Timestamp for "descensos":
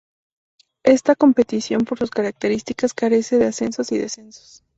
3.99-4.63